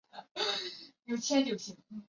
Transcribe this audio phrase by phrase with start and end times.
[0.03, 0.15] 晚
[1.05, 1.99] 明阉党官员。